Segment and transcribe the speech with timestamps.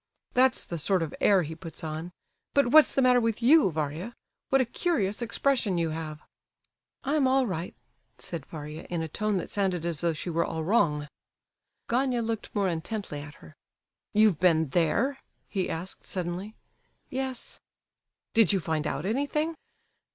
[0.33, 2.11] That's the sort of air he puts on;
[2.55, 4.15] but what's the matter with you, Varia?
[4.49, 6.23] What a curious expression you have!"
[7.03, 7.75] "I'm all right,"
[8.17, 11.07] said Varia, in a tone that sounded as though she were all wrong.
[11.87, 13.55] Gania looked more intently at her.
[14.11, 16.55] "You've been there?" he asked, suddenly.
[17.11, 17.61] "Yes."
[18.33, 19.53] "Did you find out anything?"